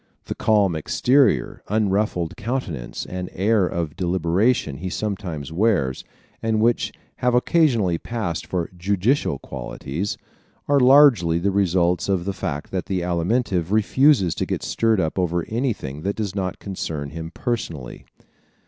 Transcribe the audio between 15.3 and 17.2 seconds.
anything that does not concern